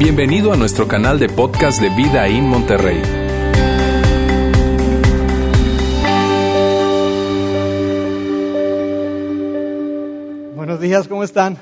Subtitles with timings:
[0.00, 3.02] Bienvenido a nuestro canal de podcast de Vida en Monterrey.
[10.54, 11.56] Buenos días, ¿cómo están?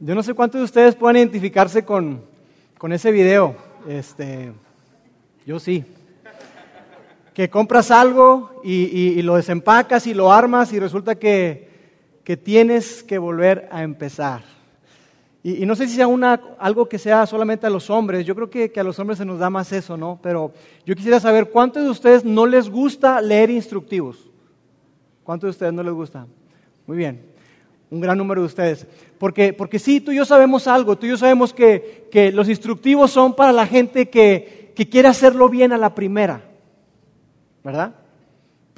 [0.00, 2.22] Yo no sé cuántos de ustedes pueden identificarse con,
[2.76, 3.56] con ese video.
[3.88, 4.52] Este,
[5.46, 5.84] yo sí.
[7.34, 11.68] Que compras algo y, y- y lo desempacas y lo armas y resulta que,
[12.24, 14.42] que tienes que volver a empezar.
[15.48, 18.50] Y, no sé si sea una, algo que sea solamente a los hombres, yo creo
[18.50, 20.18] que, que a los hombres se nos da más eso, ¿no?
[20.22, 20.52] Pero
[20.84, 24.28] yo quisiera saber cuántos de ustedes no les gusta leer instructivos.
[25.24, 26.26] ¿Cuántos de ustedes no les gusta?
[26.86, 27.22] Muy bien,
[27.90, 28.86] un gran número de ustedes.
[29.16, 32.50] Porque, porque sí, tú y yo sabemos algo, tú y yo sabemos que, que los
[32.50, 36.42] instructivos son para la gente que, que quiere hacerlo bien a la primera,
[37.64, 37.94] ¿verdad?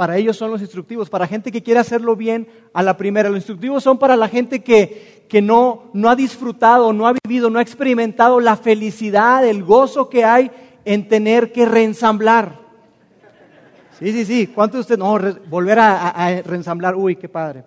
[0.01, 3.29] Para ellos son los instructivos, para gente que quiere hacerlo bien a la primera.
[3.29, 7.51] Los instructivos son para la gente que, que no, no ha disfrutado, no ha vivido,
[7.51, 10.51] no ha experimentado la felicidad, el gozo que hay
[10.87, 12.59] en tener que reensamblar.
[13.99, 14.47] Sí, sí, sí.
[14.47, 14.99] ¿Cuántos de ustedes?
[14.99, 15.19] No,
[15.51, 16.97] volver a, a- a reensamblar.
[16.97, 17.65] Uy, qué padre.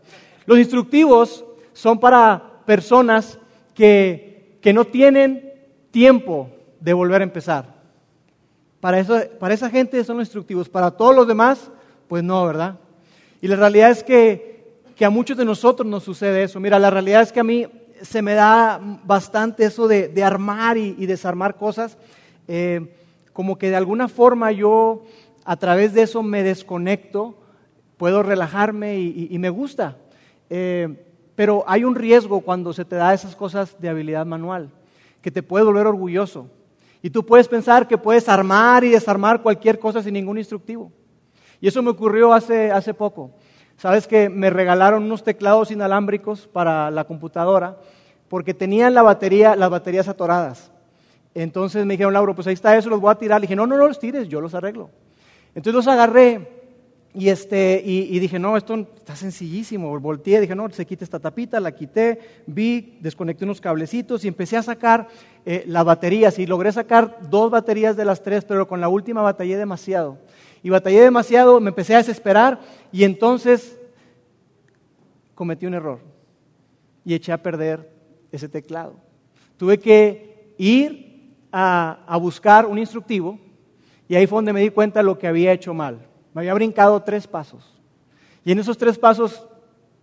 [0.47, 3.37] Los instructivos son para personas
[3.75, 5.53] que, que no tienen
[5.91, 7.75] tiempo de volver a empezar.
[8.79, 10.67] Para, eso, para esa gente son los instructivos.
[10.67, 11.69] Para todos los demás,
[12.07, 12.79] pues no, ¿verdad?
[13.41, 16.59] Y la realidad es que, que a muchos de nosotros nos sucede eso.
[16.59, 17.67] Mira, la realidad es que a mí
[18.01, 21.97] se me da bastante eso de, de armar y, y desarmar cosas.
[22.47, 22.95] Eh,
[23.33, 25.03] como que de alguna forma yo
[25.43, 27.35] a través de eso me desconecto,
[27.97, 29.97] puedo relajarme y, me gusta.
[30.49, 34.69] Eh, pero hay un riesgo cuando se te da esas cosas de habilidad manual,
[35.21, 36.47] que te puede volver orgulloso.
[37.01, 40.91] Y tú puedes pensar que puedes armar y desarmar cualquier cosa sin ningún instructivo.
[41.63, 43.31] Y eso me ocurrió hace, hace poco.
[43.77, 47.77] Sabes que me regalaron unos teclados inalámbricos para la computadora
[48.27, 50.73] porque tenían la batería, las baterías atoradas.
[51.33, 53.39] Entonces me dijeron, Lauro, pues ahí está eso, los voy a tirar.
[53.39, 54.89] Le dije, no, no, no los tires, yo los arreglo.
[55.55, 56.49] Entonces los agarré
[57.13, 59.97] y, este, y, dije, no, esto está sencillísimo.
[60.01, 64.57] Volteé, dije, no, se quita esta tapita, la quité, vi, desconecté unos cablecitos y empecé
[64.57, 65.07] a sacar
[65.45, 66.37] eh, las baterías.
[66.39, 70.17] Y logré sacar dos baterías de las tres, pero con la última batallé demasiado.
[70.63, 73.77] Y batallé demasiado, me empecé a desesperar y entonces
[75.35, 75.99] cometí un error
[77.03, 77.91] y eché a perder
[78.31, 78.95] ese teclado.
[79.57, 83.37] Tuve que ir a, buscar un instructivo
[84.07, 85.99] y ahí fue donde me di cuenta de lo que había hecho mal.
[86.33, 87.73] Me había brincado tres pasos.
[88.45, 89.45] Y en esos tres pasos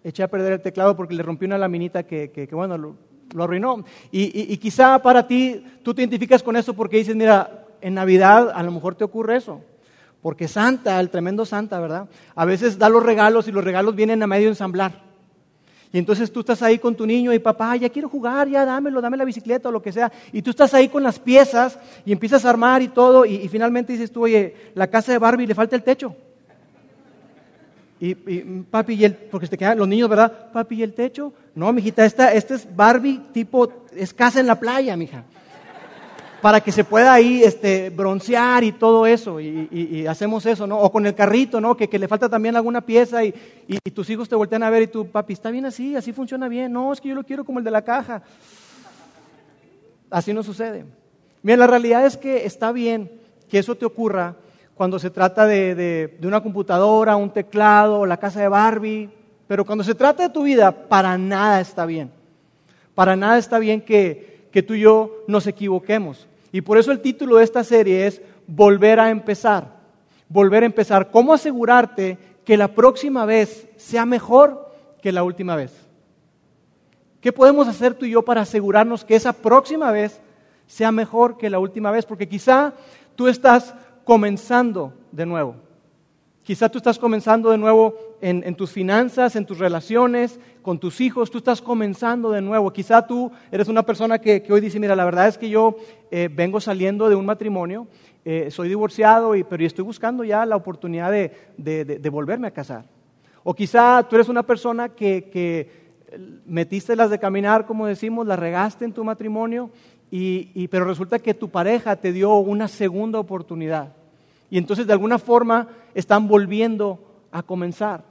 [0.05, 2.97] eché a perder el teclado porque le rompí una laminita que, que- bueno, lo,
[3.43, 3.85] arruinó.
[4.11, 8.51] Y- y quizá para ti tú te identificas con eso porque dices, mira, en Navidad
[8.55, 9.63] a lo mejor te ocurre eso.
[10.23, 12.09] Porque Santa, el tremendo Santa, ¿verdad?
[12.35, 15.11] A veces da los regalos y los regalos vienen a medio ensamblar.
[15.93, 19.01] Y entonces tú estás ahí con tu niño y papá, ya quiero jugar, ya dámelo,
[19.01, 20.13] dame la bicicleta o lo que sea.
[20.33, 23.25] Y tú estás ahí con las piezas y empiezas a armar y todo.
[23.25, 26.15] Y, finalmente dices tú, oye, la casa de Barbie le falta el techo.
[27.99, 30.51] Y, y, papi, y el, porque te quedan los niños, ¿verdad?
[30.53, 31.33] Papi, ¿y el techo?
[31.55, 35.25] No, mijita, esta, esta es Barbie tipo, es casa en la playa, mija.
[36.41, 39.41] Para que se pueda ahí este, broncear y todo eso.
[39.41, 40.79] Y, hacemos eso, ¿no?
[40.79, 41.77] O con el carrito, ¿no?
[41.77, 43.35] Que, le falta también alguna pieza y,
[43.95, 46.73] tus hijos te voltean a ver y tú, papi, está bien así, así funciona bien.
[46.73, 48.23] No, es que yo lo quiero como el de la caja.
[50.11, 50.85] Así no sucede.
[51.43, 53.11] Mira, la realidad es que está bien
[53.49, 54.37] que eso te ocurra
[54.75, 59.11] cuando se trata de una computadora, un teclado, la casa de Barbie,
[59.51, 62.13] pero cuando se trata de tu vida, para nada está bien.
[62.95, 66.29] Para nada está bien que, que tú y yo nos equivoquemos.
[66.53, 69.79] Y por eso el título de esta serie es Volver a empezar.
[70.29, 71.11] Volver a empezar.
[71.11, 75.73] ¿Cómo asegurarte que la próxima vez sea mejor que la última vez?
[77.21, 80.21] ¿Qué podemos hacer tú y yo para asegurarnos que esa próxima vez
[80.67, 82.07] sea mejor que la última vez?
[82.07, 82.73] Porque quizá
[83.15, 83.75] tú estás
[84.05, 85.57] comenzando de nuevo.
[86.51, 91.31] Quizá tú estás comenzando de nuevo en, tus finanzas, en tus relaciones, con tus hijos,
[91.31, 92.73] tú estás comenzando de nuevo.
[92.73, 95.77] Quizá tú eres una persona que, hoy dice, mira, la verdad es que yo
[96.11, 97.87] eh, vengo saliendo de un matrimonio,
[98.25, 102.85] eh, soy divorciado, y, pero estoy buscando ya la oportunidad de, volverme a casar.
[103.45, 105.71] O quizá tú eres una persona que, que
[106.47, 109.71] metiste las de caminar, como decimos, las regaste en tu matrimonio,
[110.11, 113.93] y- pero resulta que tu pareja te dio una segunda oportunidad.
[114.51, 116.99] Y entonces de alguna forma están volviendo
[117.31, 118.05] a comenzar.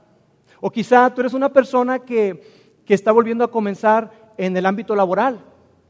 [0.60, 2.42] O quizá tú eres una persona que,
[2.84, 5.40] que está volviendo a comenzar en el ámbito laboral.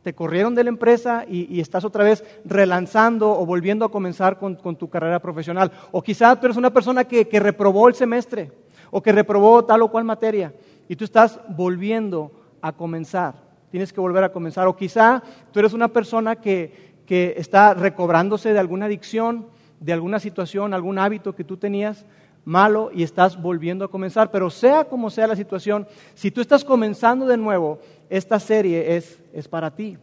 [0.03, 4.39] Te corrieron de la empresa y, y estás otra vez relanzando o volviendo a comenzar
[4.39, 5.71] con, con tu carrera profesional.
[5.93, 8.51] O quizá tú eres una persona que, que reprobó el semestre
[8.91, 10.53] o que reprobó tal o cual materia
[10.89, 13.35] y tú estás volviendo a comenzar.
[13.71, 14.67] tienes que volver a comenzar.
[14.67, 15.23] O quizá
[15.53, 19.47] tú eres una persona que, que está recobrándose de alguna adicción,
[19.81, 22.07] de alguna situación, algún hábito que tú tenías
[22.45, 24.31] malo y estás volviendo a comenzar.
[24.31, 29.21] Pero sea como sea la situación, si tú estás comenzando de nuevo, esta serie es,
[29.33, 29.97] es para ti.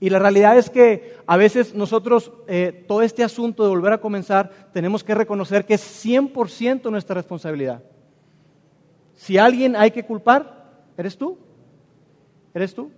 [0.00, 4.00] Y la realidad es que a veces nosotros, eh, todo este asunto de volver a
[4.00, 7.84] comenzar, tenemos que reconocer que es 100% nuestra responsabilidad.
[9.14, 11.38] Si alguien hay que culpar, eres tú.
[12.52, 12.90] Eres tú.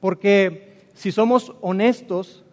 [0.00, 2.44] Porque si somos honestos,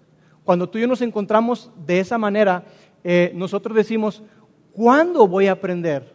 [0.46, 2.64] cuando tú y yo nos encontramos de esa manera,
[3.04, 4.24] eh, nosotros decimos,
[4.72, 6.14] ¿cuándo voy a aprender?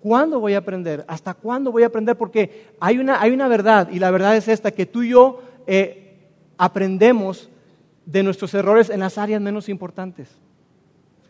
[0.00, 1.04] ¿Cuándo voy a aprender?
[1.06, 2.16] ¿Hasta cuándo voy a aprender?
[2.16, 5.42] Porque hay una, hay una verdad, y la verdad es esta, que tú y yo
[5.66, 6.16] eh,
[6.56, 7.50] aprendemos
[8.06, 10.28] de nuestros errores en las áreas menos importantes.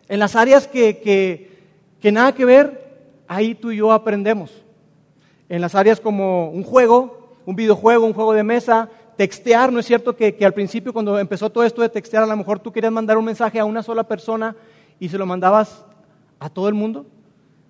[0.08, 1.58] En las áreas que, que,
[2.00, 2.84] que nada que ver,
[3.26, 4.62] ahí tú y yo aprendemos.
[5.48, 9.86] En las áreas como un juego, un videojuego, un juego de mesa, textear, ¿no es
[9.86, 12.72] cierto que, que, al principio cuando empezó todo esto de textear, a lo mejor tú
[12.72, 14.56] querías mandar un mensaje a una sola persona
[14.98, 15.84] y se lo mandabas
[16.38, 17.06] a todo el mundo?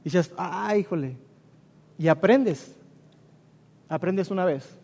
[0.00, 1.16] Y dices, ah, híjole,
[1.98, 2.76] y aprendes,
[3.88, 4.76] aprendes una vez,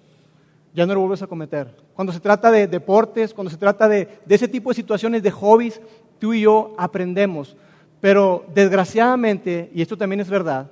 [0.75, 1.75] ya no lo vuelves a cometer.
[1.95, 5.31] Cuando se trata de deportes, cuando se trata de, de ese tipo de situaciones, de
[5.31, 5.81] hobbies,
[6.19, 7.57] tú y yo aprendemos.
[8.01, 10.71] Pero desgraciadamente, y esto también es verdad,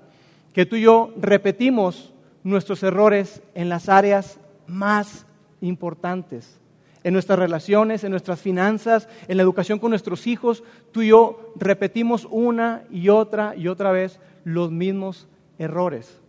[0.54, 2.12] que tú y yo repetimos
[2.42, 5.26] nuestros errores en las áreas más
[5.60, 6.58] importantes,
[7.04, 10.62] en nuestras relaciones, en nuestras finanzas, en la educación con nuestros hijos.
[10.92, 15.26] Tú y yo repetimos una y otra y otra vez los mismos
[15.58, 16.20] errores.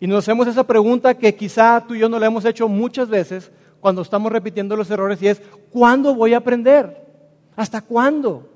[0.00, 3.08] Y nos hacemos esa pregunta que quizá tú y yo no la hemos hecho muchas
[3.08, 3.50] veces
[3.80, 7.04] cuando estamos repitiendo los errores y es, ¿cuándo voy a aprender?
[7.56, 8.48] ¿Hasta cuándo?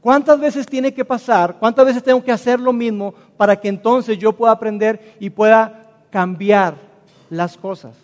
[0.00, 1.58] ¿Cuántas veces tiene que pasar?
[1.58, 5.82] ¿Cuántas veces tengo que hacer lo mismo para que entonces yo pueda aprender y pueda
[6.10, 6.76] cambiar
[7.28, 7.94] las cosas?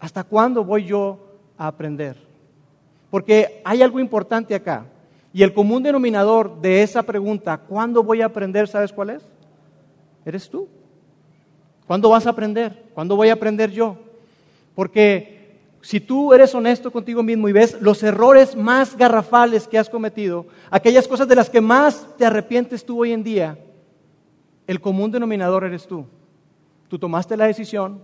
[0.00, 1.18] ¿Hasta cuándo voy yo
[1.56, 2.16] a aprender?
[3.10, 4.86] Porque hay algo importante acá.
[5.32, 8.68] Y el común denominador de esa pregunta, ¿cuándo voy a aprender?
[8.68, 9.22] ¿Sabes cuál es?
[10.24, 10.68] Eres tú.
[11.86, 12.90] ¿Cuándo vas a aprender?
[12.94, 13.96] ¿Cuándo voy a aprender yo?
[14.74, 15.38] Porque
[15.80, 20.46] si tú eres honesto contigo mismo y ves los errores más garrafales que has cometido,
[20.70, 23.58] aquellas cosas de las que más te arrepientes tú hoy en día,
[24.66, 26.04] el común denominador eres tú.
[26.88, 28.02] Tú tomaste la decisión,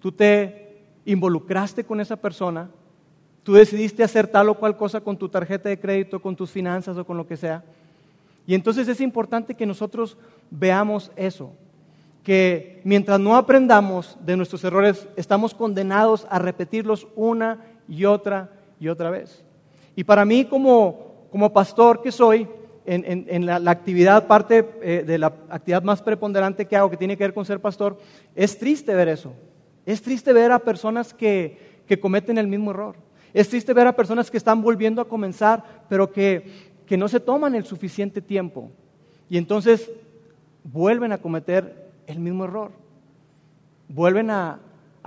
[0.00, 0.69] tú te
[1.10, 2.70] involucraste con esa persona,
[3.42, 6.96] tú decidiste hacer tal o cual cosa con tu tarjeta de crédito, con tus finanzas
[6.96, 7.64] o con lo que sea.
[8.46, 10.16] Y entonces es importante que nosotros
[10.50, 11.52] veamos eso
[12.22, 17.58] que mientras no aprendamos de nuestros errores, estamos condenados a repetirlos una
[17.88, 19.42] y otra y otra vez.
[19.96, 22.46] Y para mí como, como pastor que soy,
[22.86, 27.22] en, la, actividad, parte eh, de la actividad más preponderante que hago, que tiene que
[27.22, 27.98] ver con ser pastor,
[28.34, 29.32] es triste ver eso.
[29.90, 32.94] Es triste ver a personas que, que cometen el mismo error.
[33.34, 37.18] Es triste ver a personas que están volviendo a comenzar, pero que, que no se
[37.18, 38.70] toman el suficiente tiempo.
[39.28, 39.90] Y entonces
[40.62, 42.70] vuelven a cometer el mismo error.
[43.88, 44.60] Vuelven a,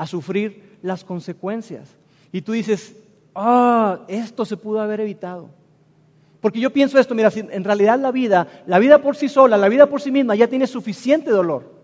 [0.06, 1.96] sufrir las consecuencias.
[2.34, 2.94] Y tú dices,
[3.36, 5.50] ah, esto se pudo haber evitado.
[6.42, 9.70] Porque yo pienso esto, mira, en realidad la vida, la vida por sí sola, la
[9.70, 11.83] vida por sí misma ya tiene suficiente dolor.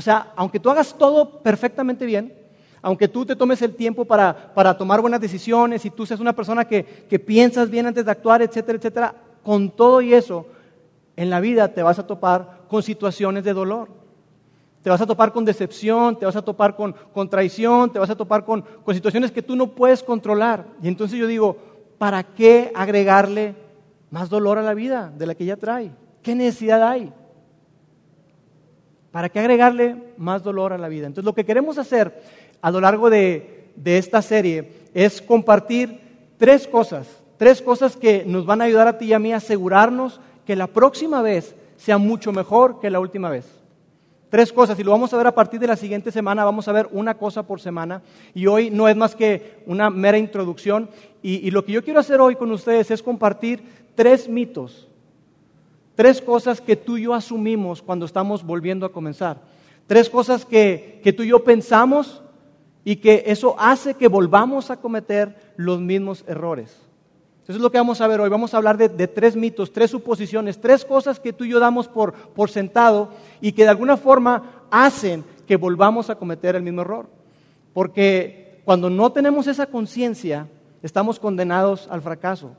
[0.00, 2.32] O sea, aunque tú hagas todo perfectamente bien,
[2.80, 6.34] aunque tú te tomes el tiempo para, para tomar buenas decisiones y tú seas una
[6.34, 10.46] persona que, que piensas bien antes de actuar, etcétera, etcétera, con todo y eso,
[11.16, 13.90] en la vida te vas a topar con situaciones de dolor.
[14.82, 18.16] Te vas a topar con decepción, te vas a topar con, traición, te vas a
[18.16, 20.64] topar con, con situaciones que tú no puedes controlar.
[20.82, 21.58] Y entonces yo digo,
[21.98, 23.54] ¿para qué agregarle
[24.10, 25.90] más dolor a la vida de la que ya trae?
[26.22, 27.12] ¿Qué necesidad hay?
[29.12, 31.06] ¿Para qué agregarle más dolor a la vida?
[31.06, 32.22] Entonces lo que queremos hacer
[32.60, 36.00] a lo largo de, de esta serie es compartir
[36.36, 39.38] tres cosas, tres cosas que nos van a ayudar a ti y a mí a
[39.38, 43.46] asegurarnos que la próxima vez sea mucho mejor que la última vez.
[44.28, 46.72] Tres cosas, y lo vamos a ver a partir de la siguiente semana, vamos a
[46.72, 48.02] ver una cosa por semana,
[48.32, 50.88] y hoy no es más que una mera introducción,
[51.20, 53.62] y, lo que yo quiero hacer hoy con ustedes es compartir
[53.96, 54.88] tres mitos,
[56.00, 59.36] tres cosas que tú y yo asumimos cuando estamos volviendo a comenzar,
[59.86, 62.22] tres cosas que, tú y yo pensamos
[62.84, 66.74] y que eso hace que volvamos a cometer los mismos errores.
[67.42, 68.30] Eso es lo que vamos a ver hoy.
[68.30, 71.86] Vamos a hablar de, tres mitos, tres suposiciones, tres cosas que tú y yo damos
[71.86, 73.10] por, por sentado
[73.42, 77.10] y que de alguna forma hacen que volvamos a cometer el mismo error.
[77.74, 80.48] Porque cuando no tenemos esa conciencia,
[80.82, 82.52] estamos condenados al fracaso.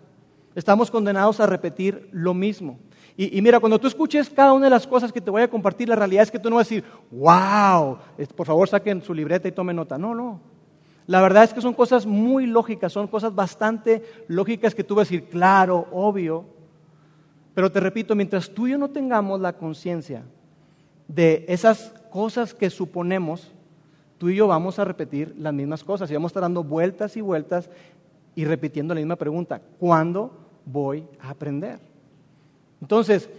[0.54, 2.78] Estamos condenados a repetir lo mismo.
[3.18, 5.90] Y, mira, cuando tú escuches cada una de las cosas que te voy a compartir,
[5.90, 7.98] la realidad es que tú no vas a decir, wow,
[8.36, 9.98] por favor saquen su libreta y tomen nota.
[9.98, 10.40] No, no.
[11.08, 15.08] La verdad es que son cosas muy lógicas, son cosas bastante lógicas que tú vas
[15.08, 16.46] a decir, claro, obvio.
[17.54, 20.24] Pero te repito, mientras tú y yo no tengamos la conciencia
[21.08, 23.52] de esas cosas que suponemos,
[24.18, 27.18] tú y yo vamos a repetir las mismas cosas y vamos a estar dando vueltas
[27.18, 27.70] y vueltas
[28.36, 30.32] y repitiendo la misma pregunta, ¿cuándo
[30.66, 31.91] voy a aprender?
[32.82, 33.30] Entonces,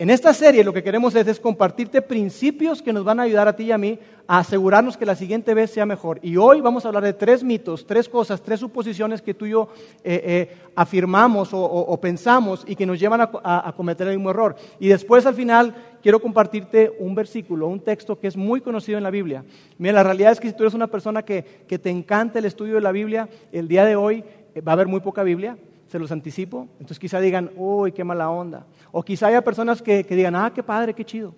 [0.00, 3.56] en esta serie lo que queremos es, compartirte principios que nos van a ayudar a
[3.56, 6.20] ti y a mí a asegurarnos que la siguiente vez sea mejor.
[6.22, 9.50] Y hoy vamos a hablar de tres mitos, tres cosas, tres suposiciones que tú y
[9.50, 9.68] yo
[10.04, 14.54] eh, eh, afirmamos o, pensamos y que nos llevan a, cometer el mismo error.
[14.78, 19.04] Y después al final quiero compartirte un versículo, un texto que es muy conocido en
[19.04, 19.44] la Biblia.
[19.78, 22.74] Mira, la realidad es que si tú eres una persona que, te encanta el estudio
[22.74, 24.22] de la Biblia, el día de hoy
[24.54, 25.56] eh, va a haber muy poca Biblia
[25.88, 26.68] se los anticipo.
[26.74, 28.66] Entonces quizá digan, uy, qué mala onda.
[28.92, 31.34] O quizá haya personas que, digan, ah, qué padre, qué chido.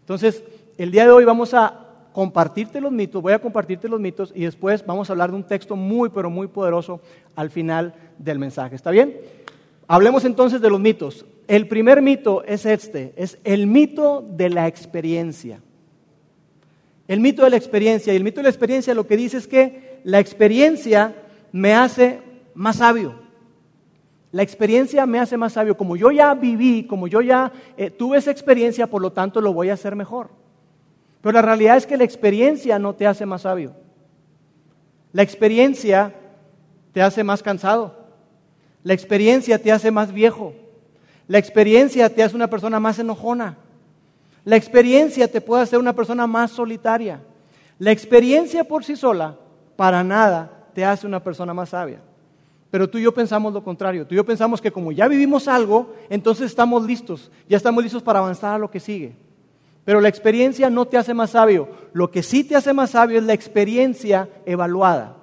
[0.00, 0.42] Entonces,
[0.76, 4.44] el día de hoy vamos a compartirte los mitos, voy a compartirte los mitos y
[4.44, 7.00] después vamos a hablar de un texto muy, pero muy poderoso
[7.36, 8.74] al final del mensaje.
[8.74, 9.16] ¿Está bien?
[9.86, 11.26] Hablemos entonces de los mitos.
[11.46, 15.60] El primer mito es este, es el mito de la experiencia.
[17.06, 18.12] El mito de la experiencia.
[18.12, 21.14] Y el mito de la experiencia lo que dice es que la experiencia
[21.52, 22.20] me hace
[22.54, 23.27] más sabio.
[24.38, 25.76] La experiencia me hace más sabio.
[25.76, 29.52] Como yo ya viví, como yo ya eh, tuve esa experiencia, por lo tanto lo
[29.52, 30.30] voy a hacer mejor.
[31.20, 33.74] Pero la realidad es que la experiencia no te hace más sabio.
[35.12, 36.14] La experiencia
[36.92, 37.96] te hace más cansado.
[38.84, 40.54] La experiencia te hace más viejo.
[41.26, 43.58] La experiencia te hace una persona más enojona.
[44.44, 47.20] La experiencia te puede hacer una persona más solitaria.
[47.80, 49.36] La experiencia por sí sola
[49.74, 52.02] para nada te hace una persona más sabia.
[52.70, 54.06] Pero tú y yo pensamos lo contrario.
[54.06, 57.30] Tú y yo pensamos que como ya vivimos algo, entonces estamos listos.
[57.48, 59.16] Ya estamos listos para avanzar a lo que sigue.
[59.84, 61.68] Pero la experiencia no te hace más sabio.
[61.94, 65.16] Lo que sí te hace más sabio es la experiencia evaluada.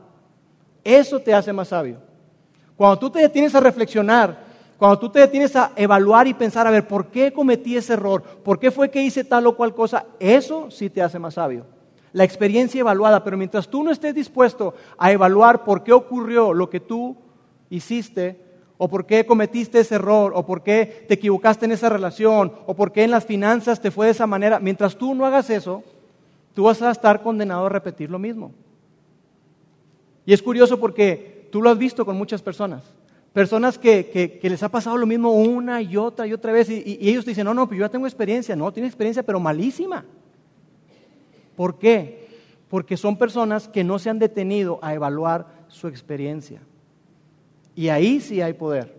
[0.83, 1.97] Eso te hace más sabio.
[2.75, 4.43] Cuando tú te detienes a reflexionar,
[4.77, 8.21] cuando tú te detienes a evaluar y pensar, a ver, ¿por qué cometí ese error?
[8.21, 10.05] ¿Por qué fue que hice tal o cual cosa?
[10.19, 11.65] Eso sí te hace más sabio.
[12.11, 16.69] La experiencia evaluada, pero mientras tú no estés dispuesto a evaluar por qué ocurrió lo
[16.69, 17.15] que tú
[17.69, 18.39] hiciste,
[18.77, 22.75] o por qué cometiste ese error, o por qué te equivocaste en esa relación, o
[22.75, 24.59] por qué en las finanzas te fue de esa manera.
[24.59, 25.83] Mientras tú no hagas eso,
[26.53, 28.51] tú vas a estar condenado a repetir lo mismo.
[30.25, 32.83] Y es curioso porque tú lo has visto con muchas personas.
[33.31, 36.69] Personas que, les ha pasado lo mismo una y otra y otra vez.
[36.69, 38.55] Y, ellos te dicen, no, no, pues yo ya tengo experiencia.
[38.55, 40.05] No, tienes experiencia, pero malísima.
[41.55, 42.27] ¿Por qué?
[42.69, 46.61] Porque son personas que no se han detenido a evaluar su experiencia.
[47.75, 48.95] Y ahí sí hay poder.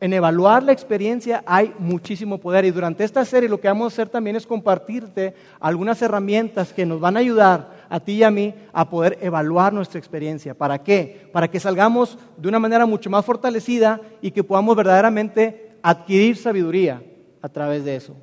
[0.00, 3.94] En evaluar la experiencia hay muchísimo poder y durante esta serie lo que vamos a
[3.94, 8.30] hacer también es compartirte algunas herramientas que nos van a ayudar a ti y a
[8.30, 10.54] mí a poder evaluar nuestra experiencia.
[10.54, 11.28] ¿Para qué?
[11.32, 17.02] Para que salgamos de una manera mucho más fortalecida y que podamos verdaderamente adquirir sabiduría
[17.42, 18.14] a través de eso.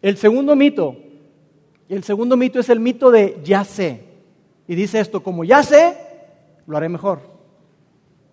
[0.00, 0.96] El segundo mito,
[1.88, 4.04] el segundo mito es el mito de ya sé.
[4.68, 5.96] Y dice esto, como ya sé,
[6.68, 7.29] lo haré mejor.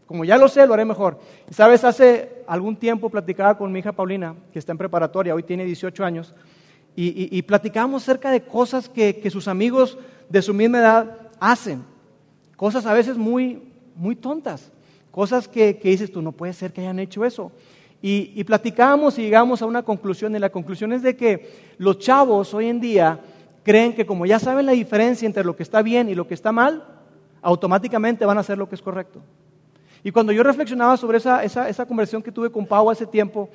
[0.08, 1.20] Como ya lo sé, lo haré mejor.
[1.52, 5.66] Sabes, hace algún tiempo platicaba con mi hija Paulina, que está en preparatoria, hoy tiene
[5.66, 6.34] 18 años,
[7.00, 10.00] y, platicábamos acerca de cosas que, sus amigos
[10.30, 11.84] de su misma edad hacen.
[12.56, 13.62] Cosas a veces muy,
[13.96, 14.72] muy tontas.
[15.12, 17.52] Cosas que, dices tú, no puede ser que hayan hecho eso.
[18.02, 22.00] Y, y platicábamos y llegamos a una conclusión, y la conclusión es de que los
[22.00, 23.20] chavos hoy en día
[23.62, 26.34] creen que como ya saben la diferencia entre lo que está bien y lo que
[26.34, 26.84] está mal,
[27.44, 29.22] automáticamente van a hacer lo que es correcto.
[30.08, 33.50] Y cuando yo reflexionaba sobre esa, esa, conversación que tuve con Pau hace tiempo,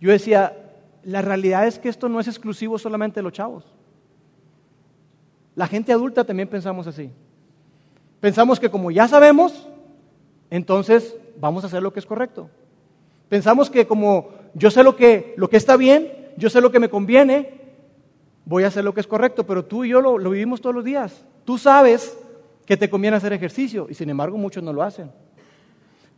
[0.00, 0.56] yo decía,
[1.04, 3.66] la realidad es que esto no es exclusivo solamente de los chavos.
[5.54, 7.10] La gente adulta también pensamos así.
[8.20, 9.68] Pensamos que como ya sabemos,
[10.48, 12.48] entonces vamos a hacer lo que es correcto.
[13.28, 16.80] Pensamos que como yo sé lo que, lo que está bien, yo sé lo que
[16.80, 17.50] me conviene,
[18.46, 20.74] voy a hacer lo que es correcto, pero tú y yo lo, lo vivimos todos
[20.74, 21.26] los días.
[21.44, 22.18] Tú sabes
[22.64, 25.10] que te conviene hacer ejercicio y sin embargo muchos no lo hacen.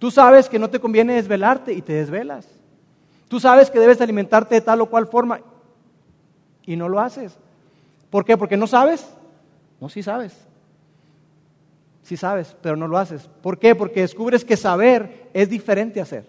[0.00, 2.48] Tú sabes que no te conviene desvelarte y te desvelas.
[3.28, 5.40] Tú sabes que debes alimentarte de tal o cual forma
[6.64, 7.36] y no lo haces.
[8.08, 8.38] ¿Por qué?
[8.38, 9.06] Porque no sabes.
[9.78, 10.34] No, sí sabes.
[12.02, 13.28] Sí sabes, pero no lo haces.
[13.42, 13.74] ¿Por qué?
[13.74, 16.24] Porque descubres que saber es diferente a hacer.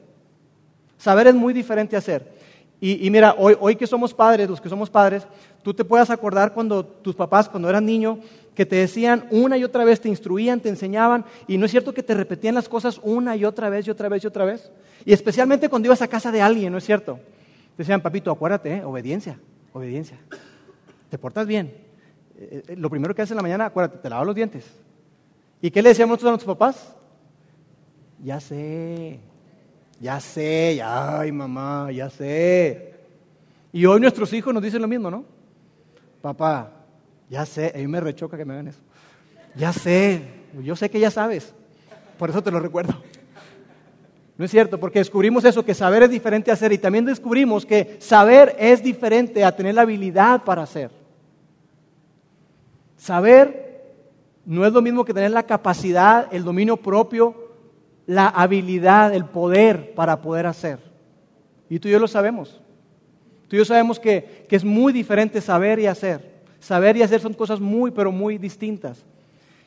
[0.98, 2.30] Saber es muy diferente a hacer.
[2.82, 5.26] Y, mira, hoy, hoy que somos padres, los que somos padres,
[5.62, 8.20] tú te puedas acordar cuando tus papás, cuando eras niño,
[8.56, 11.94] que te decían una y otra vez, te instruían, te enseñaban, y no es cierto
[11.94, 14.72] que te repetían las cosas una y otra vez y otra vez y otra vez.
[15.06, 17.20] Y especialmente cuando ibas a casa de alguien, ¿no es cierto?
[17.78, 18.84] Decían, papito, acuérdate, ¿eh?
[18.84, 19.40] obediencia,
[19.74, 20.18] obediencia.
[21.10, 21.74] ¿Te portas bien?
[22.38, 24.66] Eh, eh, lo primero que haces en la mañana, acuérdate, te lavas los dientes.
[25.62, 26.96] ¿Y qué le decíamos nosotros a nuestros papás?
[28.24, 29.20] Ya sé,
[30.00, 32.96] ya sé, ya, ay mamá, ya sé.
[33.72, 35.24] Y hoy nuestros hijos nos dicen lo mismo, ¿no?
[36.22, 36.81] Papá,
[37.32, 38.82] ya sé, a mí me rechoca que me hagan eso.
[39.56, 40.22] Ya sé,
[40.62, 41.54] yo sé que ya sabes,
[42.20, 42.94] por eso te lo recuerdo.
[44.38, 47.66] No es cierto, porque descubrimos eso, que saber es diferente a hacer, y también descubrimos
[47.66, 50.92] que saber es diferente a tener la habilidad para hacer.
[52.98, 53.82] Saber
[54.46, 57.52] no es lo mismo que tener la capacidad, el dominio propio,
[58.08, 60.80] la habilidad, el poder para poder hacer.
[61.70, 62.60] Y tú y yo lo sabemos.
[63.48, 66.31] Tú y yo sabemos que, es muy diferente saber y hacer.
[66.62, 69.04] Saber y hacer son cosas muy, pero muy distintas.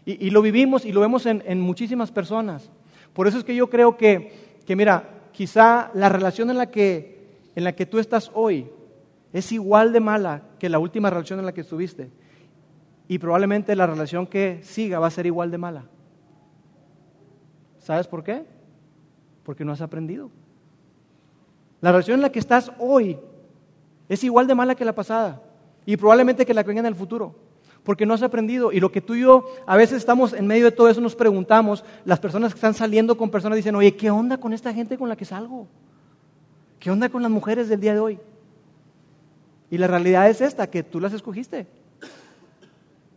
[0.07, 2.71] Y, lo vivimos y lo vemos en, en, muchísimas personas.
[3.13, 7.27] Por eso es que yo creo que, que, mira, quizá la relación en la, que,
[7.57, 8.69] en la que tú estás hoy
[9.33, 12.11] es igual de mala que la última relación en la que estuviste
[13.09, 15.87] y probablemente la relación que siga va a ser igual de mala.
[17.79, 18.45] ¿Sabes por qué?
[19.43, 20.31] Porque no has aprendido.
[21.81, 23.19] La relación en la que estás hoy
[24.09, 25.43] es igual de mala que la pasada
[25.87, 27.35] y probablemente que la venga en el futuro,
[27.83, 28.73] porque no has aprendido.
[28.73, 31.15] Y lo que tú y yo a veces estamos en medio de todo eso, nos
[31.15, 34.97] preguntamos, las personas que están saliendo con personas dicen, oye, ¿qué onda con esta gente
[34.97, 35.67] con la que salgo?
[36.79, 38.19] ¿Qué onda con las mujeres del día de hoy?
[39.71, 41.67] Y la realidad es esta, que tú las escogiste.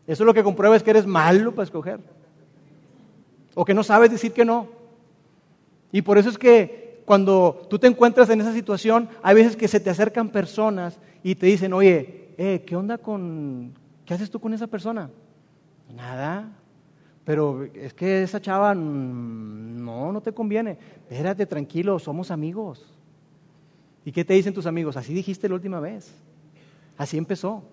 [0.08, 2.00] Eso lo que comprueba es que eres malo para escoger.
[3.54, 4.68] O que no sabes decir que no.
[5.92, 9.68] Y por eso es que cuando tú te encuentras en esa situación, hay veces que
[9.68, 13.74] se te acercan personas y te dicen, oye, eh, ¿qué onda con,
[14.06, 15.10] qué haces tú con esa persona?
[15.96, 16.50] Nada,
[17.28, 20.78] pero es que esa chava, mm, no, no te conviene.
[21.10, 22.86] Espérate, tranquilo, somos amigos.
[24.06, 24.96] ¿Y qué te dicen tus amigos?
[24.96, 26.14] Así dijiste la última vez.
[26.98, 27.64] Así empezó.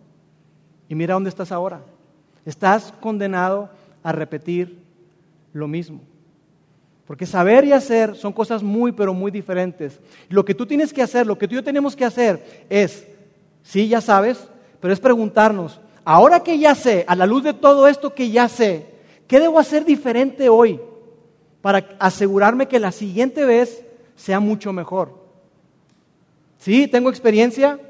[0.88, 1.83] Y mira dónde estás ahora.
[2.44, 3.71] Estás condenado
[4.02, 4.76] a repetir
[5.52, 6.00] lo mismo.
[7.07, 10.00] Porque saber y hacer son cosas muy, pero muy diferentes.
[10.29, 13.07] Lo que tú tienes que hacer, lo que tú y yo tenemos que hacer es,
[13.62, 14.48] sí, ya sabes,
[14.85, 18.49] pero es preguntarnos, ahora que ya sé, a la luz de todo esto que ya
[18.49, 18.85] sé,
[19.27, 20.79] ¿qué debo hacer diferente hoy
[21.62, 23.83] para asegurarme que la siguiente vez
[24.14, 25.14] sea mucho mejor?
[26.59, 27.81] Sí, tengo experiencia,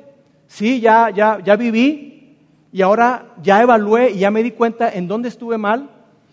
[0.47, 2.39] sí, ya, ya, ya viví,
[2.71, 5.91] y ahora ya evalué y ya me di cuenta en dónde estuve mal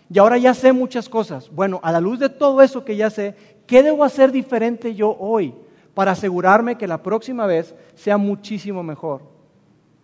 [0.08, 1.50] y ahora ya sé muchas cosas.
[1.50, 3.34] Bueno, a la luz de todo eso que ya sé,
[3.66, 5.54] ¿qué debo hacer diferente yo hoy
[5.92, 9.31] para asegurarme que la próxima vez sea muchísimo mejor?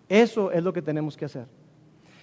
[0.08, 1.46] Eso es lo que tenemos que hacer.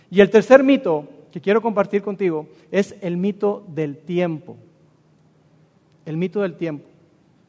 [0.09, 4.57] Y el tercer mito que quiero compartir contigo es el mito del tiempo.
[6.05, 6.85] El mito del tiempo.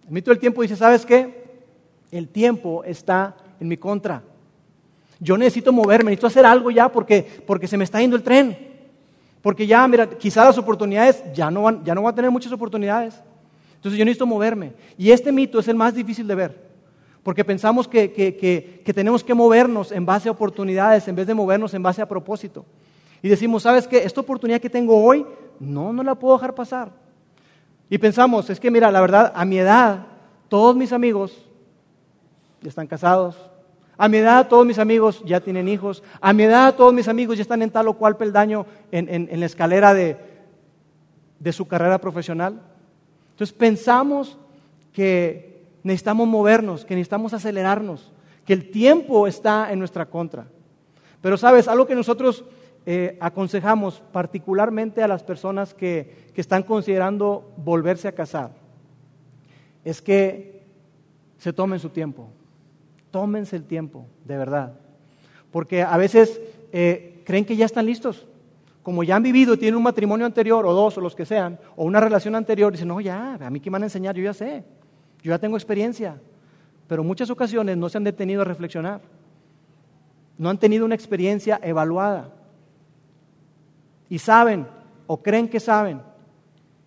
[0.06, 1.46] El mito del tiempo dice, ¿sabes qué?
[2.10, 4.22] El tiempo está en mi contra.
[5.18, 8.56] Yo necesito moverme, necesito hacer algo ya porque, porque se me está yendo el tren.
[9.40, 12.52] Porque ya, mira, quizás las oportunidades, ya no, van, ya no voy a tener muchas
[12.52, 13.14] oportunidades.
[13.76, 14.72] Entonces yo necesito moverme.
[14.98, 16.65] Y este mito es el más difícil de ver.
[17.26, 21.74] Porque pensamos que, que, tenemos que movernos en base a oportunidades en vez de movernos
[21.74, 22.64] en base a propósito.
[23.20, 24.04] Y decimos, ¿sabes qué?
[24.04, 25.26] Esta oportunidad que tengo hoy,
[25.58, 26.92] no, no la puedo dejar pasar.
[27.90, 30.06] Y pensamos, es que mira, la verdad, a mi edad,
[30.46, 31.36] todos mis amigos
[32.62, 33.34] están casados,
[33.96, 36.04] a mi edad todos mis amigos ya tienen hijos.
[36.20, 39.46] A mi edad todos mis amigos ya están en tal o cual peldaño en, la
[39.46, 40.16] escalera de,
[41.40, 42.60] de su carrera profesional.
[43.32, 44.38] Entonces pensamos
[44.92, 45.55] que
[45.86, 48.12] necesitamos movernos, que necesitamos acelerarnos,
[48.44, 50.46] que el tiempo está en nuestra contra.
[51.20, 52.44] Pero sabes, algo que nosotros
[52.84, 58.52] eh, aconsejamos particularmente a las personas que, que están considerando volverse a casar,
[59.84, 60.66] es que
[61.38, 62.30] se tomen su tiempo
[63.16, 64.74] tómense el tiempo, de verdad.
[65.50, 66.38] Porque a veces
[66.70, 68.26] eh, creen que ya están listos.
[68.82, 71.58] Como ya han vivido y tienen un matrimonio anterior, o dos, o los que sean,
[71.76, 74.22] o una relación anterior, dicen, no, ya, a mí que me van a enseñar, yo
[74.22, 74.64] ya sé,
[75.22, 76.20] yo ya tengo experiencia.
[76.88, 79.00] Pero muchas ocasiones no se han detenido a reflexionar.
[80.38, 82.32] No han tenido una experiencia evaluada.
[84.08, 84.66] Y saben,
[85.06, 86.00] o creen que saben,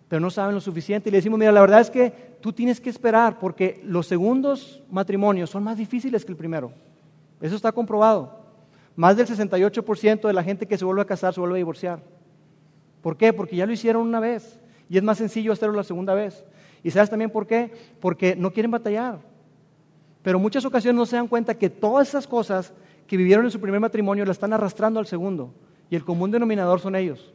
[0.08, 1.08] pero no saben lo suficiente.
[1.08, 4.82] Y le decimos, mira, la verdad es que tú tienes que esperar porque los segundos
[4.90, 6.72] matrimonios son más difíciles que el primero.
[7.40, 8.40] Eso está comprobado.
[8.96, 12.00] Más del 68% de la gente que se vuelve a casar se vuelve a divorciar.
[13.02, 13.32] ¿Por qué?
[13.32, 16.44] Porque ya lo hicieron una vez y es más sencillo hacerlo la segunda vez.
[16.82, 17.72] ¿Y sabes también por qué?
[18.00, 19.20] Porque no quieren batallar.
[20.22, 22.72] Pero muchas ocasiones no se dan cuenta que todas esas cosas
[23.06, 25.52] que vivieron en su primer matrimonio las están arrastrando al segundo.
[25.90, 27.32] Y el común denominador son ellos.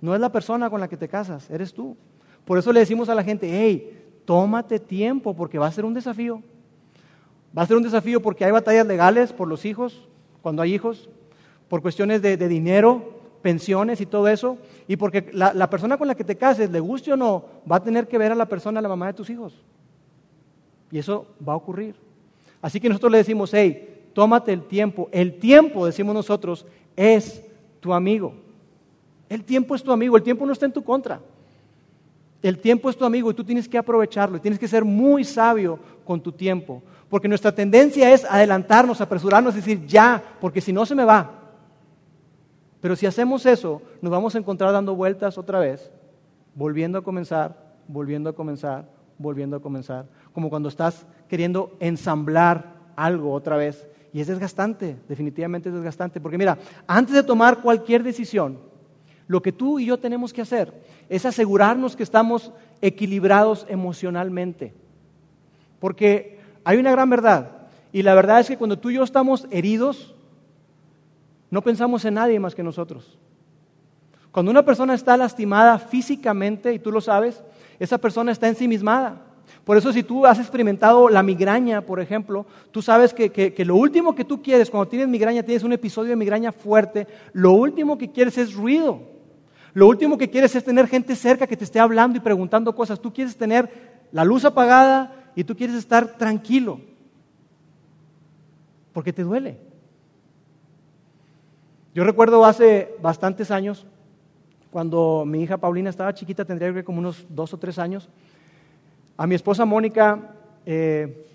[0.00, 1.96] No es la persona con la que te casas, eres tú.
[2.44, 5.94] Por eso le decimos a la gente, hey, tómate tiempo porque va a ser un
[5.94, 6.42] desafío.
[7.56, 10.08] Va a ser un desafío porque hay batallas legales por los hijos,
[10.42, 11.08] cuando hay hijos,
[11.68, 16.14] por cuestiones de, dinero, pensiones y todo eso, y porque la, la, persona con la
[16.14, 18.80] que te cases, le guste o no, va a tener que ver a la persona,
[18.80, 19.54] a la mamá de tus hijos.
[20.90, 21.94] Y eso va a ocurrir.
[22.60, 25.08] Así que nosotros le decimos, hey, tómate el tiempo.
[25.12, 27.42] El tiempo, decimos nosotros, es
[27.80, 28.34] tu amigo.
[29.28, 31.20] El tiempo es tu amigo, el tiempo no está en tu contra.
[32.42, 35.24] El tiempo es tu amigo y tú tienes que aprovecharlo y tienes que ser muy
[35.24, 36.82] sabio con tu tiempo.
[37.08, 41.37] Porque nuestra tendencia es adelantarnos, apresurarnos decir ya, porque si no se me va.
[42.80, 45.90] Pero si hacemos eso, nos vamos a encontrar dando vueltas otra vez,
[46.54, 47.56] volviendo a comenzar,
[47.88, 48.88] volviendo a comenzar,
[49.18, 50.06] volviendo a comenzar.
[50.32, 53.88] Como cuando estás queriendo ensamblar algo otra vez.
[54.12, 56.20] Y es desgastante, definitivamente es desgastante.
[56.20, 58.58] Porque mira, antes de tomar cualquier decisión,
[59.26, 60.72] lo que tú y yo tenemos que hacer
[61.08, 64.72] es asegurarnos que estamos equilibrados emocionalmente.
[65.80, 67.50] Porque hay una gran verdad.
[67.92, 70.14] Y la verdad es que cuando tú y yo estamos heridos,
[71.50, 73.18] no pensamos en nadie más que nosotros.
[74.30, 77.42] Cuando una persona está lastimada físicamente, y tú lo sabes,
[77.78, 79.22] esa persona está ensimismada.
[79.64, 83.76] Por eso si tú has experimentado la migraña, por ejemplo, tú sabes que, que, lo
[83.76, 87.96] último que tú quieres, cuando tienes migraña, tienes un episodio de migraña fuerte, lo último
[87.96, 89.00] que quieres es ruido.
[89.74, 93.00] Lo último que quieres es tener gente cerca que te esté hablando y preguntando cosas.
[93.00, 93.70] Tú quieres tener
[94.12, 96.80] la luz apagada y tú quieres estar tranquilo.
[98.92, 99.67] Porque te duele.
[101.94, 103.86] Yo recuerdo hace bastantes años,
[104.70, 108.08] cuando mi hija Paulina estaba chiquita, tendría que como unos dos o tres años,
[109.16, 110.34] a mi esposa Mónica
[110.66, 111.26] eh,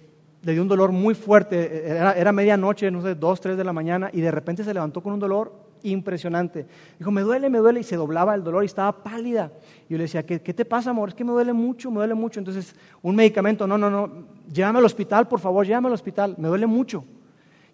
[0.43, 3.73] le dio un dolor muy fuerte, era, era medianoche, no sé, dos, tres de la
[3.73, 6.65] mañana, y de repente se levantó con un dolor impresionante.
[6.97, 9.51] Dijo, me duele, me duele, y se doblaba el dolor y estaba pálida.
[9.87, 11.09] Y yo le decía, ¿qué, te pasa, amor?
[11.09, 12.39] Es que me duele mucho, me duele mucho.
[12.39, 14.09] Entonces, un medicamento, no, no, no,
[14.51, 17.03] llévame al hospital, por favor, llévame al hospital, me duele mucho.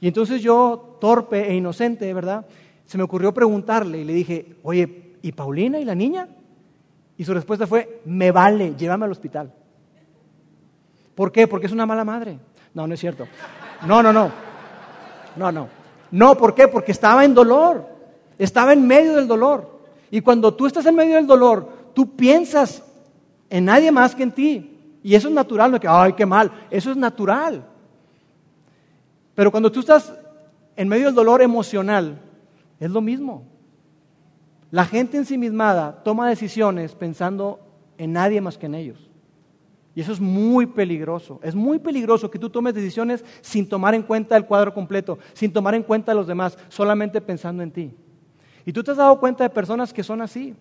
[0.01, 2.45] Y entonces yo, torpe e inocente, ¿verdad?
[2.89, 6.28] Se me ocurrió preguntarle y le dije, oye, ¿y Paulina y la niña?
[7.17, 9.54] Y su respuesta fue, me vale, llévame al hospital.
[11.13, 11.47] ¿Por qué?
[11.47, 12.39] Porque es una mala madre.
[12.73, 13.28] No, no es cierto.
[13.86, 14.32] No, no, no.
[15.36, 15.67] No, no.
[16.10, 16.67] No, ¿por qué?
[16.67, 17.86] Porque estaba en dolor.
[18.39, 19.82] Estaba en medio del dolor.
[20.10, 22.84] Y cuando tú estás en medio del dolor, tú piensas
[23.52, 24.97] en nadie más que en ti.
[25.04, 26.52] Y eso es natural, no que, ay, qué mal.
[26.71, 27.63] Eso es natural.
[29.36, 30.12] Pero cuando tú estás
[30.75, 32.19] en medio del dolor emocional,
[32.79, 33.45] es lo mismo.
[34.71, 37.59] La gente ensimismada toma decisiones pensando
[37.97, 39.09] en nadie más que en ellos.
[39.95, 41.39] Y eso es muy peligroso.
[41.43, 45.51] Es muy peligroso que tú tomes decisiones sin tomar en cuenta el cuadro completo, sin
[45.51, 47.91] tomar en cuenta a los demás, solamente pensando en ti.
[48.65, 50.55] Y tú te has dado cuenta de personas que son así.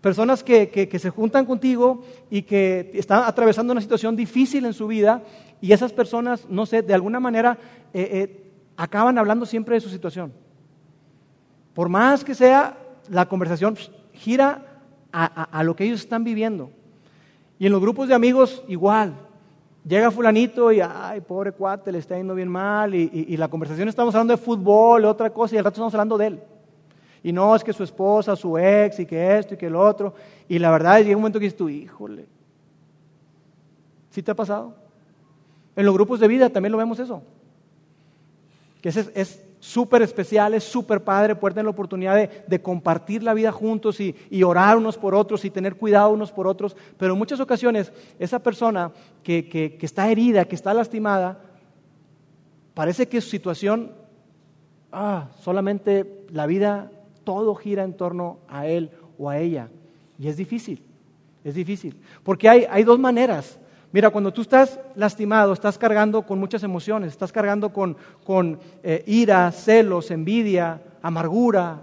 [0.00, 5.22] Personas que, se juntan contigo y que están atravesando una situación difícil en su vida
[5.60, 7.56] y esas personas, no sé, de alguna manera
[7.94, 10.32] eh, eh, acaban hablando siempre de su situación.
[11.74, 12.76] Por más que sea,
[13.08, 13.76] la conversación
[14.12, 14.62] gira
[15.12, 16.70] a, lo que ellos están viviendo.
[17.58, 19.14] Y en los grupos de amigos igual.
[19.86, 22.94] Llega fulanito y, ay, pobre cuate, le está yendo bien mal.
[22.94, 26.26] Y, la conversación estamos hablando de fútbol, otra cosa, y al rato estamos hablando de
[26.26, 26.42] él.
[27.22, 30.14] Y no, es que su esposa, su ex, y que esto y que el otro.
[30.48, 32.26] Y la verdad llega un momento que dices tú, híjole.
[34.10, 34.74] ¿Sí te ha pasado?
[35.74, 37.22] En los grupos de vida también lo vemos eso.
[38.80, 43.52] Que es súper especial, es súper padre poder tener la oportunidad de, compartir la vida
[43.52, 46.76] juntos y, orar unos por otros y tener cuidado unos por otros.
[46.98, 48.90] Pero en muchas ocasiones esa persona
[49.22, 51.38] que, que está herida, que está lastimada,
[52.74, 53.92] parece que su situación,
[54.90, 56.90] ah, solamente la vida
[57.22, 59.68] todo gira en torno a él o a ella.
[60.18, 60.82] Y es difícil,
[61.44, 61.94] es difícil.
[62.24, 63.60] Porque hay, hay dos maneras.
[63.92, 69.04] Mira, cuando tú estás lastimado, estás cargando con muchas emociones, estás cargando con, con eh,
[69.06, 71.82] ira, celos, envidia, amargura,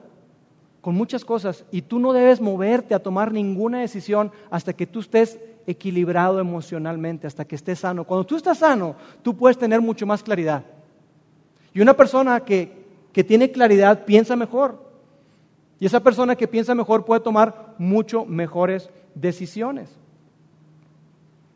[0.81, 1.65] con muchas cosas.
[1.71, 7.27] Y tú no debes moverte a tomar ninguna decisión hasta que tú estés equilibrado emocionalmente,
[7.27, 8.05] hasta que estés sano.
[8.05, 10.63] Cuando tú estás sano, tú puedes tener mucho más claridad.
[11.75, 14.83] Y una persona que, que tiene claridad piensa mejor.
[15.79, 19.98] Y esa persona que piensa mejor puede tomar mucho mejores decisiones.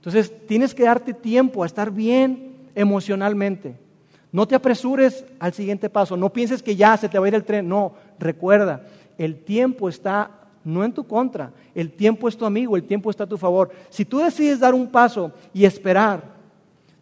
[0.03, 3.77] Entonces, tienes que darte tiempo a estar bien emocionalmente.
[4.33, 6.17] No te apresures al siguiente paso.
[6.17, 7.69] No pienses que ya se te va a ir el tren.
[7.69, 8.85] No, recuerda,
[9.17, 10.29] el tiempo está
[10.65, 11.53] no en tu contra.
[11.73, 13.71] El tiempo es tu amigo, el tiempo está a tu favor.
[13.89, 16.21] Si tú decides dar un paso y esperar,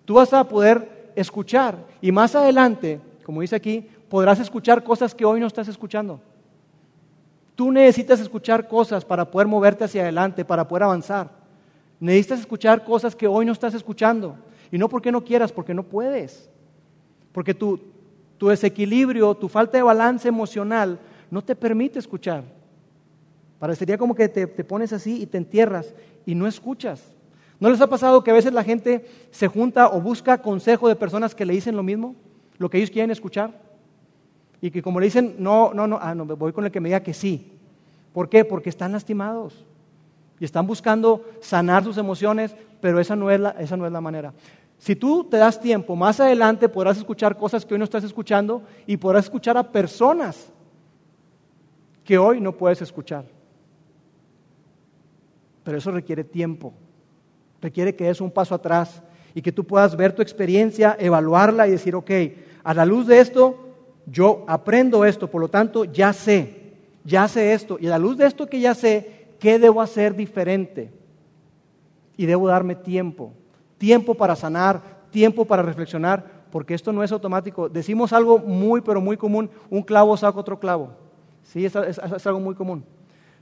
[0.05, 1.83] tú vas a poder escuchar.
[2.01, 6.21] Y más adelante, como dice aquí, podrás escuchar cosas que hoy no estás escuchando.
[7.55, 11.40] Tú necesitas escuchar cosas para poder moverte hacia adelante, para poder avanzar.
[12.01, 14.35] Necesitas escuchar cosas que hoy no estás escuchando.
[14.71, 16.49] Y no porque no quieras, porque no puedes.
[17.31, 17.79] Porque tu,
[18.39, 22.43] tu desequilibrio, tu falta de balance emocional no te permite escuchar.
[23.59, 25.93] Parecería como que te, te pones así y te entierras
[26.25, 27.03] y no escuchas.
[27.59, 30.95] ¿No les ha pasado que a veces la gente se junta o busca consejo de
[30.95, 32.15] personas que le dicen lo mismo,
[32.57, 33.61] lo que ellos quieren escuchar?
[34.59, 36.89] Y que como le dicen, no, no, no, ah, no, voy con el que me
[36.89, 37.51] diga que sí.
[38.11, 38.43] ¿Por qué?
[38.43, 39.67] Porque están lastimados
[40.41, 44.01] y están buscando sanar sus emociones, pero esa no es la, esa no es la
[44.01, 44.33] manera.
[44.79, 48.63] Si tú te das tiempo, más adelante podrás escuchar cosas que hoy no estás escuchando
[48.87, 50.51] y podrás escuchar a personas
[52.03, 53.23] que hoy no puedes escuchar.
[55.63, 56.73] Pero eso requiere tiempo,
[57.61, 59.03] requiere que des un paso atrás
[59.35, 62.09] y que tú puedas ver tu experiencia, evaluarla y decir, ok,
[62.63, 63.75] a la luz de esto,
[64.07, 66.73] yo aprendo esto, por lo tanto, ya sé,
[67.03, 70.15] ya sé esto, y a la luz de esto que ya sé, ¿qué debo hacer
[70.15, 70.91] diferente?
[72.15, 73.33] Y debo darme tiempo,
[73.77, 77.67] tiempo para sanar, tiempo para reflexionar, porque esto no es automático.
[77.67, 80.91] Decimos algo muy, pero muy común, un clavo saca otro clavo.
[81.43, 82.85] Sí, es, es algo muy común,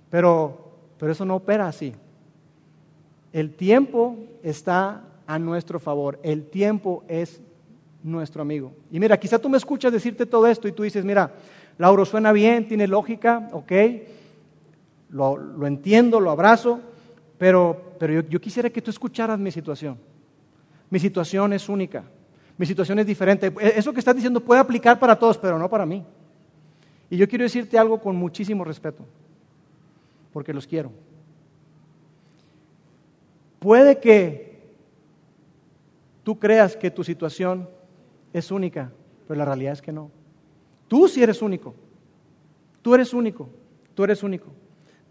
[0.09, 1.93] pero, pero eso no opera así.
[3.33, 7.41] El tiempo está a nuestro favor, el tiempo es
[8.01, 8.71] nuestro amigo.
[8.89, 11.33] Y mira, quizá tú me escuchas decirte todo esto y tú dices, mira,
[11.77, 13.71] Lauro, suena bien, tiene lógica, ok,
[15.09, 16.79] lo, entiendo, lo abrazo,
[17.37, 19.97] pero, pero yo, yo quisiera que tú escucharas mi situación.
[20.89, 22.03] Mi situación es única,
[22.57, 23.53] mi situación es diferente.
[23.59, 26.03] E, eso que estás diciendo puede aplicar para todos, pero no para mí.
[27.09, 29.05] Y yo quiero decirte algo con muchísimo respeto,
[30.31, 30.91] porque los quiero.
[33.59, 34.73] Puede que
[36.23, 37.67] tú creas que tu situación
[38.31, 38.91] es única,
[39.27, 40.11] pero la realidad es que no.
[40.87, 41.75] Tú sí eres único.
[42.81, 43.49] Tú eres único.
[43.93, 44.47] Tú eres único.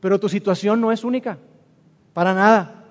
[0.01, 1.39] Pero tu situación no es única.
[2.13, 2.85] Para nada.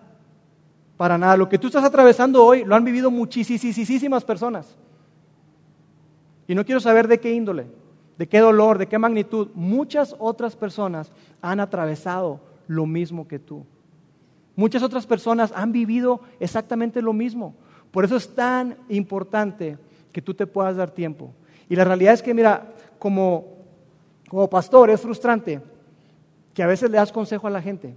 [0.97, 1.37] Para nada.
[1.37, 4.75] Lo que tú estás atravesando hoy lo han vivido muchísimas personas.
[6.47, 7.67] Y no quiero saber de qué índole,
[8.17, 9.49] de qué dolor, de qué magnitud.
[9.53, 13.65] Muchas otras personas han atravesado lo mismo que tú.
[14.55, 17.53] Muchas otras personas han vivido exactamente lo mismo.
[17.91, 19.77] Por eso es tan importante
[20.11, 21.31] que tú te puedas dar tiempo.
[21.69, 23.45] Y la realidad es que, mira, como,
[24.29, 25.61] como pastor es frustrante
[26.57, 27.93] que a veces le das consejo a la gente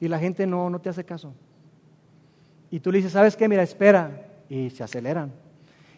[0.00, 1.32] y la gente no, no te hace caso.
[2.68, 3.48] Y tú le dices, ¿sabes qué?
[3.48, 4.26] Mira, espera.
[4.48, 5.30] Y se aceleran.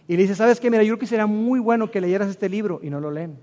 [0.07, 0.71] Y le dices, ¿sabes qué?
[0.71, 3.39] Mira, yo creo que sería muy bueno que leyeras este libro y no lo leen.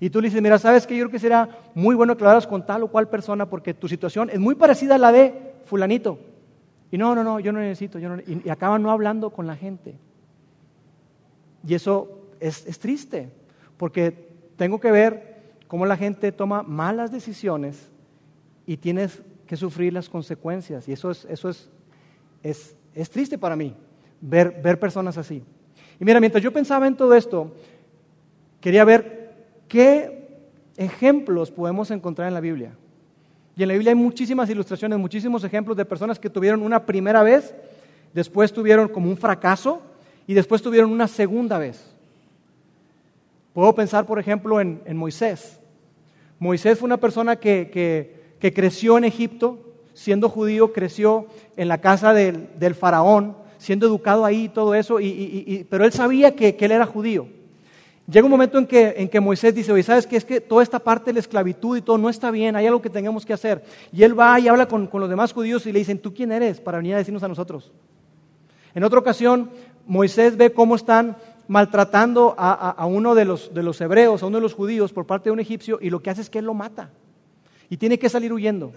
[0.00, 0.96] Y tú le dices, mira, ¿sabes qué?
[0.96, 3.72] Yo creo que sería muy bueno que lo hagas con tal o cual persona porque
[3.72, 6.18] tu situación es muy parecida a la de fulanito.
[6.90, 8.00] Y no, no, no, yo no necesito.
[8.00, 9.94] Yo y acaban no hablando con la gente.
[11.64, 13.30] Y eso es, triste,
[13.76, 17.91] porque tengo que ver cómo la gente toma malas decisiones
[18.66, 20.88] y tienes que sufrir las consecuencias.
[20.88, 21.68] Y eso es, eso es,
[22.42, 23.74] es, es triste para mí,
[24.20, 25.42] ver, ver personas así.
[26.00, 27.54] Y mira, mientras yo pensaba en todo esto,
[28.60, 29.34] quería ver
[29.68, 30.40] qué
[30.76, 32.72] ejemplos podemos encontrar en la Biblia.
[33.56, 37.22] Y en la Biblia hay muchísimas ilustraciones, muchísimos ejemplos de personas que tuvieron una primera
[37.22, 37.54] vez,
[38.14, 39.82] después tuvieron como un fracaso
[40.26, 41.92] y después tuvieron una segunda vez.
[43.52, 45.60] Puedo pensar, por ejemplo, en, Moisés.
[46.38, 49.58] Moisés fue una persona que, creció en Egipto,
[49.92, 51.26] siendo judío, creció
[51.56, 54.96] en la casa del, faraón, siendo educado ahí y todo eso,
[55.68, 57.26] pero él sabía que, él era judío.
[58.10, 60.16] Llega un momento en que, en que Moisés dice, oye, ¿sabes qué?
[60.16, 62.82] Es que toda esta parte de la esclavitud y todo no está bien, hay algo
[62.82, 63.62] que tengamos que hacer.
[63.92, 66.60] Y él va y habla con, los demás judíos y le dicen, ¿tú quién eres
[66.60, 67.70] para venir a decirnos a nosotros?
[68.74, 69.50] En otra ocasión,
[69.86, 73.50] Moisés ve cómo están maltratando a, uno de los,
[73.80, 76.22] hebreos, a uno de los judíos por parte de un egipcio y lo que hace
[76.22, 76.90] es que él lo mata.
[77.72, 78.70] Y tiene que salir huyendo.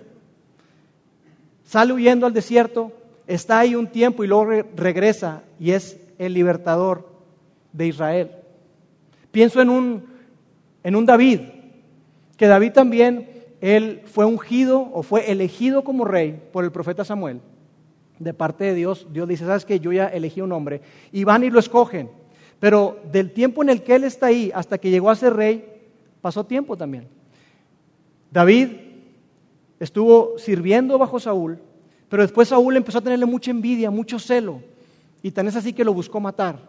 [1.65, 2.93] Sale huyendo al desierto,
[3.27, 7.05] está ahí un tiempo y luego regresa y es el libertador
[7.73, 8.31] de Israel.
[9.33, 10.05] Pienso en un,
[10.81, 11.41] en un David,
[12.37, 13.29] que David también,
[13.59, 17.41] él fue ungido o fue elegido como rey por el profeta Samuel
[18.17, 20.79] de parte de Dios, Dios dice, sabes que yo ya elegí un hombre,
[21.11, 22.09] y van y lo escogen.
[22.61, 25.65] Pero del tiempo en el que él está ahí hasta que llegó a ser rey,
[26.21, 27.09] pasó tiempo también.
[28.31, 28.84] David
[29.79, 31.59] estuvo sirviendo bajo Saúl,
[32.09, 34.61] pero después Saúl empezó a tenerle mucha envidia, mucho celo,
[35.21, 36.59] y tan es así que lo buscó matar.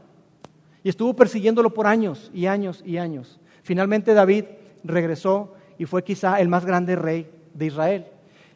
[0.82, 3.38] Y estuvo persiguiéndolo por años y años y años.
[3.62, 4.44] Finalmente David
[4.84, 8.06] regresó y fue quizá el más grande rey de Israel.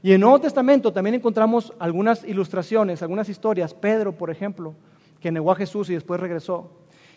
[0.02, 3.74] Y en el Nuevo Testamento también encontramos algunas ilustraciones, algunas historias.
[3.74, 4.74] Pedro, por ejemplo,
[5.20, 6.70] que negó a Jesús y después regresó.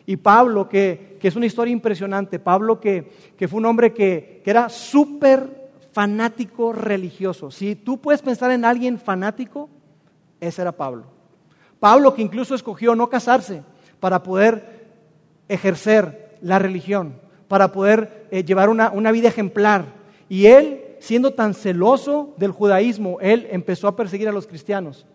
[0.06, 2.40] Y Pablo, que, es una historia impresionante.
[2.40, 3.10] Pablo, que,
[3.48, 5.63] fue un hombre que, que era súper
[5.94, 7.52] fanático religioso.
[7.52, 9.70] Si tú puedes pensar en alguien fanático,
[10.40, 11.06] ese era Pablo.
[11.80, 13.64] Pablo que incluso escogió no casarse
[14.00, 14.88] para poder
[15.48, 17.16] ejercer la religión,
[17.48, 19.86] para poder eh, llevar una, una vida ejemplar.
[20.28, 25.06] Y él, siendo tan celoso del judaísmo, él empezó a perseguir a los cristianos.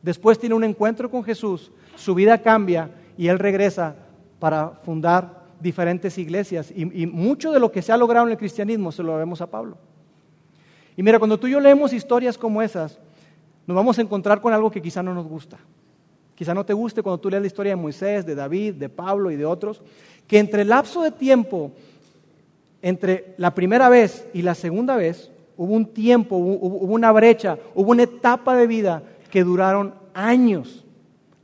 [0.00, 3.94] Después tiene un encuentro con Jesús, su vida cambia y él regresa
[4.40, 6.72] para fundar diferentes iglesias.
[6.74, 9.46] Y, mucho de lo que se ha logrado en el cristianismo se lo vemos a
[9.46, 9.76] Pablo.
[10.96, 12.98] Y mira, cuando tú y yo leemos historias como esas,
[13.66, 15.58] nos vamos a encontrar con algo que quizá no nos gusta.
[16.34, 19.30] Quizá no te guste cuando tú lees la historia de Moisés, de David, de Pablo
[19.30, 19.82] y de otros,
[20.26, 21.72] que entre el lapso de tiempo,
[22.80, 27.90] entre la primera vez y la segunda vez, hubo un tiempo, hubo una brecha, hubo
[27.92, 30.84] una etapa de vida que duraron años,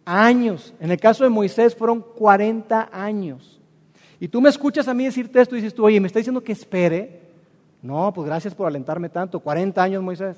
[0.05, 0.75] años.
[0.81, 3.61] En el caso de Moisés fueron 40 años.
[4.21, 6.43] Y tú me escuchas a mí decirte esto y dices tú, oye, ¿me está diciendo
[6.43, 7.28] que espere?
[7.83, 9.41] No, pues gracias por alentarme tanto.
[9.41, 10.37] 40 años, Moisés.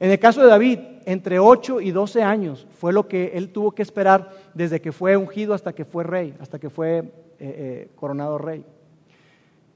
[0.00, 3.72] En el caso de David, entre 8 y 12 años fue lo que él tuvo
[3.72, 7.04] que esperar desde que fue ungido hasta que fue rey, hasta que fue eh,
[7.40, 8.64] eh, coronado rey.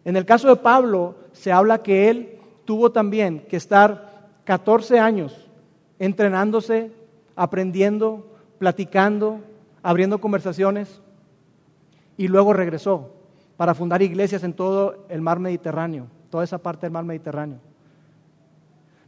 [0.05, 5.51] En el caso de Pablo, se habla que él tuvo también que estar 14 años
[5.99, 6.92] entrenándose,
[7.35, 8.27] aprendiendo,
[8.59, 9.40] platicando,
[9.83, 11.01] abriendo conversaciones
[12.16, 13.11] y luego regresó
[13.56, 17.58] para fundar iglesias en todo el mar Mediterráneo, toda esa parte del mar Mediterráneo.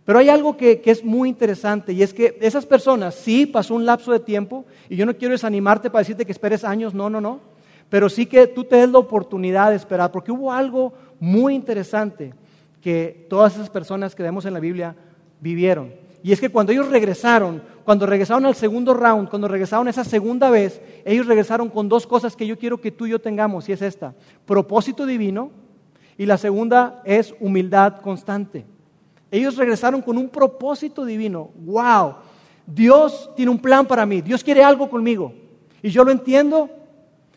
[0.04, 3.86] Pero hay algo que, es muy interesante y es que esas personas, sí pasó un
[3.86, 7.20] lapso de tiempo, y yo no quiero desanimarte para decirte que esperes años, no, no,
[7.20, 7.40] no,
[7.88, 12.34] pero sí que tú te des la oportunidad de esperar, porque hubo algo muy interesante
[12.82, 14.94] que todas esas personas que vemos en la Biblia
[15.40, 16.03] vivieron.
[16.24, 20.48] Y es que cuando ellos regresaron, cuando regresaron al segundo round, cuando regresaron esa segunda
[20.48, 23.72] vez, ellos regresaron con dos cosas que yo quiero que tú y yo tengamos, y
[23.72, 24.14] es esta,
[24.46, 25.50] propósito divino,
[26.16, 28.64] y la segunda es humildad constante.
[29.30, 31.50] Ellos regresaron con un propósito divino.
[31.56, 32.14] ¡Wow!
[32.66, 35.34] Dios tiene un plan para mí, Dios quiere algo conmigo,
[35.82, 36.70] y yo lo entiendo.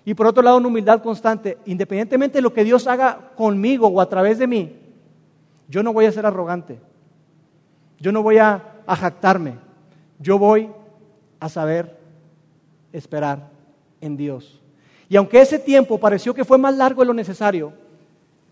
[0.06, 4.00] Y por otro lado, una humildad constante, independientemente de lo que Dios haga conmigo o
[4.00, 4.78] a través de mí,
[5.68, 6.80] yo no voy a ser arrogante.
[8.00, 9.56] Yo no voy a a jactarme.
[10.20, 10.72] Yo voy
[11.40, 12.00] a saber
[12.92, 13.52] esperar
[14.02, 14.60] en Dios.
[15.10, 17.74] Y aunque ese tiempo pareció que fue más largo de lo necesario,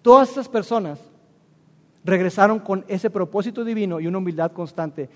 [0.01, 0.99] todas esas personas
[2.03, 5.09] regresaron con ese propósito divino y una humildad constante.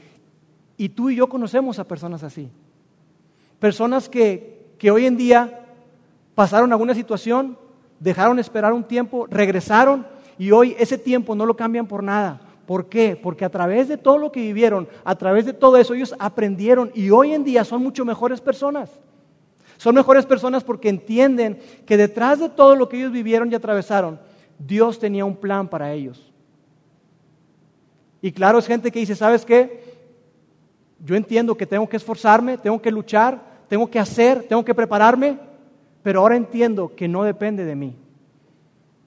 [0.75, 2.49] Y tú y yo conocemos a personas así.
[3.59, 5.65] Personas que, que hoy en día
[6.33, 7.57] pasaron alguna situación,
[7.99, 12.41] dejaron esperar un tiempo, regresaron y hoy ese tiempo no lo cambian por nada.
[12.69, 13.19] ¿Por qué?
[13.19, 16.91] Porque a través de todo lo que vivieron, a través de todo eso, ellos aprendieron
[16.93, 18.91] y hoy en día son mucho mejores personas.
[19.77, 24.19] Son mejores personas porque entienden que detrás de todo lo que ellos vivieron y atravesaron,
[24.59, 26.31] Dios tenía un plan para ellos.
[28.21, 29.83] Y claro, es gente que dice, ¿sabes qué?
[31.03, 35.39] Yo entiendo que tengo que esforzarme, tengo que luchar, tengo que hacer, tengo que prepararme,
[36.03, 37.95] pero ahora entiendo que no depende de mí,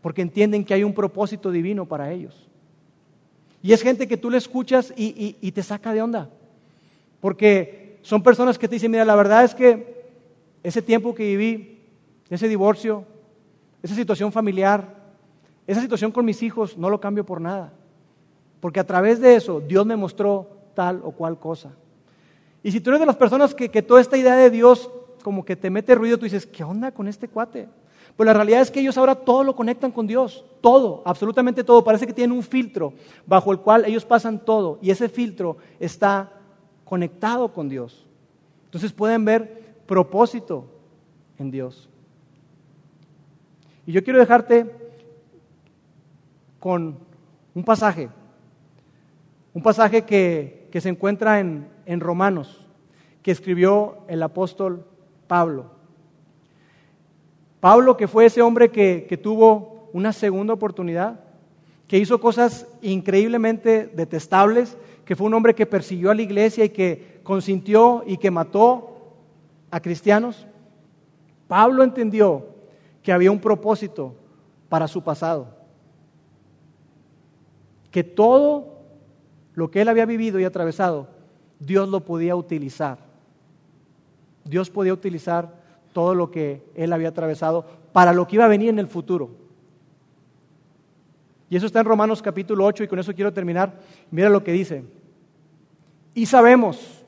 [0.01, 2.48] porque entienden que hay un propósito divino para ellos.
[3.62, 6.29] Y es gente que tú le escuchas y, te saca de onda.
[7.20, 10.11] Porque son personas que te dicen, mira, la verdad es que
[10.62, 11.81] ese tiempo que viví,
[12.29, 13.05] ese divorcio,
[13.83, 14.96] esa situación familiar,
[15.66, 17.72] esa situación con mis hijos, no lo cambio por nada.
[18.61, 21.70] Porque a través de eso Dios me mostró tal o cual cosa.
[22.64, 24.90] Y si tú eres de las personas que, que toda esta idea de Dios
[25.22, 27.68] como que te mete ruido, tú dices, ¿qué onda con este cuate?
[28.16, 31.83] Pues la realidad es que ellos ahora todo lo conectan con Dios, todo, absolutamente todo.
[31.83, 32.92] Parece que tienen un filtro
[33.27, 36.31] bajo el cual ellos pasan todo y ese filtro está
[36.85, 38.07] conectado con Dios.
[38.66, 40.66] Entonces pueden ver propósito
[41.38, 41.88] en Dios.
[43.87, 44.70] Y yo quiero dejarte
[46.61, 46.96] con
[47.55, 48.09] un pasaje,
[49.53, 52.66] un pasaje que, se encuentra en, en Romanos,
[53.22, 54.87] que escribió el apóstol
[55.27, 55.81] Pablo.
[57.62, 61.20] Pablo, que fue ese hombre que, tuvo una segunda oportunidad,
[61.87, 66.70] que hizo cosas increíblemente detestables, que fue un hombre que persiguió a la iglesia y
[66.70, 69.14] que consintió y que mató
[69.70, 70.44] a cristianos.
[71.46, 72.46] Pablo entendió
[73.00, 74.17] que había un propósito
[74.69, 75.46] para su pasado,
[77.92, 78.81] que todo
[79.54, 81.06] lo que él había vivido y atravesado,
[81.60, 82.98] Dios lo podía utilizar.
[84.44, 85.62] Dios podía utilizar
[85.92, 89.30] todo lo que él había atravesado para lo que iba a venir en el futuro.
[91.50, 93.78] Y eso está en Romanos capítulo 8 y con eso quiero terminar.
[94.10, 94.84] Mira lo que dice.
[96.14, 97.04] Y sabemos,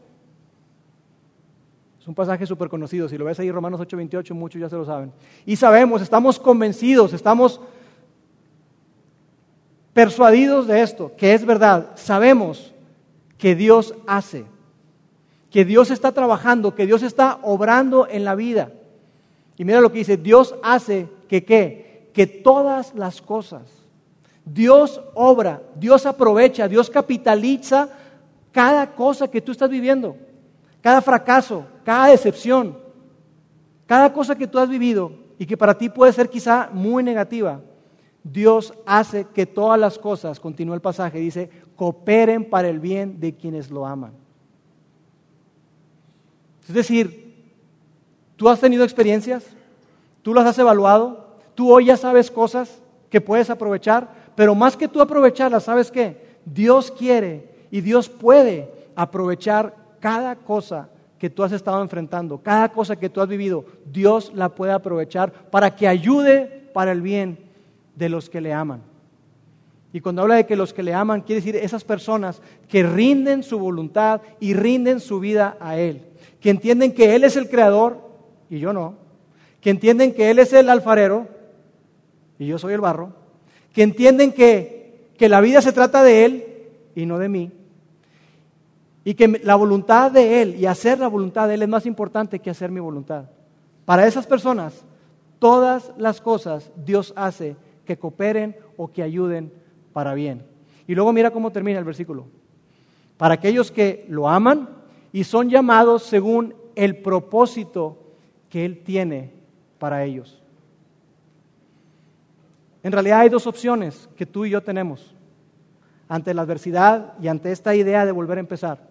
[2.00, 4.76] es un pasaje súper conocido, si lo ves ahí Romanos 8, 28, muchos ya se
[4.76, 5.12] lo saben.
[5.46, 7.60] Y sabemos, estamos convencidos, estamos
[9.94, 11.92] persuadidos de esto, que es verdad.
[11.94, 12.74] Sabemos
[13.38, 14.44] que Dios hace
[15.54, 18.72] que Dios está trabajando, que Dios está obrando en la vida
[19.56, 22.10] Y mira lo que dice, Dios hace que qué?
[22.12, 23.62] Que todas las cosas,
[24.44, 27.88] Dios obra, Dios aprovecha, Dios capitaliza
[28.50, 30.16] cada cosa que tú estás viviendo,
[30.80, 32.76] cada fracaso, cada decepción,
[33.86, 37.60] cada cosa que tú has vivido y que para ti puede ser quizá muy negativa.
[38.24, 43.36] Dios hace que todas las cosas, continúa el pasaje, dice, cooperen para el bien de
[43.36, 44.23] quienes lo aman.
[46.66, 47.34] Es decir,
[48.36, 49.44] tú has tenido experiencias,
[50.22, 54.88] tú las has evaluado, tú hoy ya sabes cosas que puedes aprovechar, pero más que
[54.88, 56.36] tú aprovecharlas, ¿sabes qué?
[56.44, 60.88] Dios quiere y Dios puede aprovechar cada cosa
[61.18, 65.32] que tú has estado enfrentando, cada cosa que tú has vivido, Dios la puede aprovechar
[65.32, 67.38] para que ayude para el bien
[67.94, 68.82] de los que le aman.
[69.92, 73.44] Y cuando habla de que los que le aman, quiere decir esas personas que rinden
[73.44, 76.02] su voluntad y rinden su vida a Él,
[76.44, 77.96] que entienden que Él es el creador
[78.50, 78.96] y yo no,
[79.62, 81.26] que entienden que Él es el alfarero
[82.38, 83.14] y yo soy el barro,
[83.72, 86.44] que entienden que, que la vida se trata de Él
[86.94, 87.50] y no de mí,
[89.04, 92.38] y que la voluntad de Él y hacer la voluntad de Él es más importante
[92.40, 93.24] que hacer mi voluntad.
[93.86, 94.84] Para esas personas,
[95.38, 99.50] todas las cosas Dios hace que cooperen o que ayuden
[99.94, 100.42] para bien.
[100.86, 102.26] Y luego mira cómo termina el versículo.
[103.16, 104.83] Para aquellos que lo aman
[105.14, 107.96] y son llamados según el propósito
[108.50, 109.30] que Él tiene
[109.78, 110.42] para ellos.
[112.82, 115.14] En realidad hay dos opciones que tú y yo tenemos
[116.08, 118.88] ante la adversidad y ante esta idea de volver a empezar.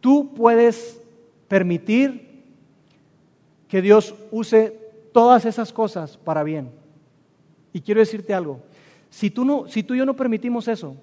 [0.00, 1.02] Tú puedes
[1.48, 2.44] permitir
[3.66, 4.78] que Dios use
[5.12, 6.70] todas esas cosas para bien.
[7.72, 8.60] Y quiero decirte algo,
[9.10, 10.94] si tú, no, si tú y yo no permitimos eso,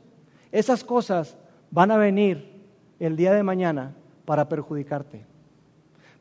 [0.49, 1.35] esas cosas
[1.71, 2.53] van a venir
[3.01, 5.25] el día de mañana para perjudicarte.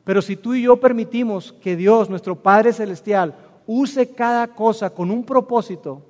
[0.03, 3.35] Pero si tú y yo permitimos que Dios, nuestro Padre Celestial,
[3.65, 6.01] use cada cosa con un propósito,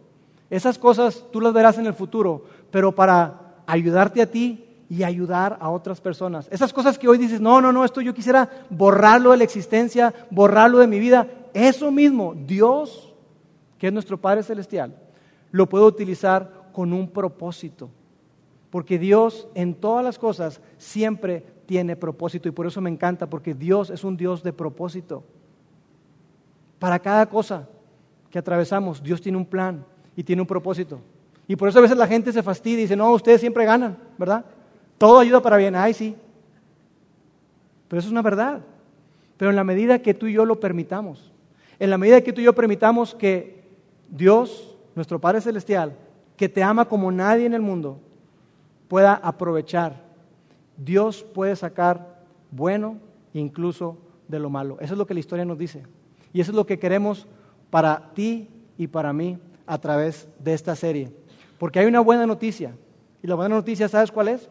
[0.49, 5.57] esas cosas tú las verás en el futuro, pero para ayudarte a ti y ayudar
[5.59, 6.47] a otras personas.
[6.51, 10.13] Esas cosas que hoy dices, no, no, no, esto yo quisiera borrarlo de la existencia,
[10.29, 13.13] borrarlo de mi vida, eso mismo, Dios,
[13.77, 14.95] que es nuestro Padre Celestial,
[15.51, 17.89] lo puedo utilizar con un propósito.
[18.73, 23.53] Porque Dios en todas las cosas siempre tiene propósito y por eso me encanta, porque
[23.53, 25.23] Dios es un Dios de propósito.
[26.79, 27.69] Para cada cosa
[28.31, 30.99] que atravesamos, Dios tiene un plan y tiene un propósito.
[31.47, 33.95] Y por eso a veces la gente se fastidia y dice, no, ustedes siempre ganan,
[34.17, 34.43] ¿verdad?
[34.97, 36.15] Todo ayuda para bien, ay sí.
[37.87, 38.59] Pero eso es una verdad.
[39.37, 41.31] Pero en la medida que tú y yo lo permitamos,
[41.77, 43.65] en la medida que tú y yo permitamos que
[44.09, 45.95] Dios nuestro Padre Celestial,
[46.35, 47.99] que te ama como nadie en el mundo,
[48.93, 50.03] pueda aprovechar.
[50.77, 52.19] Dios puede sacar
[52.51, 52.99] bueno
[53.33, 54.77] incluso de lo malo.
[54.81, 55.81] Eso es lo que la historia nos dice.
[56.31, 57.25] Y eso es lo que queremos
[57.71, 61.11] para ti y para mí a través de esta serie.
[61.57, 62.75] Porque hay una buena noticia.
[63.23, 64.47] Y la buena noticia, ¿sabes cuál es?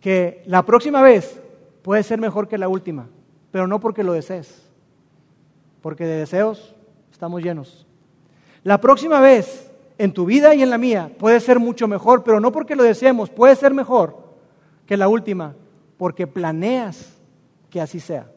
[0.00, 1.38] Que la próxima vez
[1.82, 3.10] puede ser mejor que la última,
[3.50, 4.72] pero no porque lo desees.
[5.82, 6.74] Porque de deseos
[7.12, 7.86] estamos llenos.
[8.62, 12.40] La próxima vez, en tu vida y en la mía, puede ser mucho mejor, pero
[12.40, 14.16] no porque lo deseemos, puede ser mejor
[14.86, 15.54] que la última,
[15.96, 17.14] porque planeas
[17.70, 18.30] que así sea.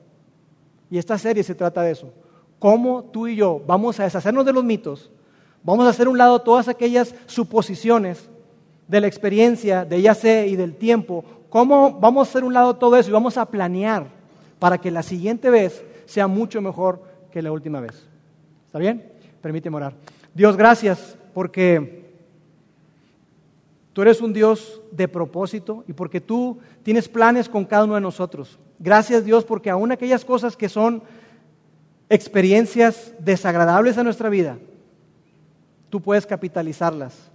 [0.89, 2.11] Y esta serie se trata de eso.
[2.57, 5.11] Cómo tú y yo vamos a deshacernos de los mitos,
[5.63, 8.29] vamos a hacer un lado todas aquellas suposiciones
[8.87, 12.75] de la experiencia, de ya sé y del tiempo, cómo vamos a hacer un lado
[12.75, 14.07] todo eso y vamos a planear
[14.57, 18.07] para que la siguiente vez sea mucho mejor que la última vez.
[18.65, 19.11] ¿Está bien?
[19.41, 19.93] Permíteme orar.
[20.33, 22.03] Dios, gracias porque
[23.93, 28.01] tú eres un Dios de propósito y porque tú tienes planes con cada uno de
[28.01, 28.59] nosotros.
[28.77, 31.01] Gracias Dios porque aún aquellas cosas que son
[32.09, 34.57] experiencias desagradables a nuestra vida,
[35.89, 37.31] tú puedes capitalizarlas